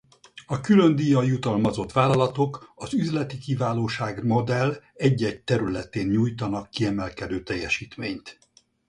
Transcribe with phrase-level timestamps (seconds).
[0.45, 8.39] A különdíjjal jutalmazott vállalatok az üzleti kiválóság modell egy-egy területén nyújtanak kiemelkedő teljesítményt.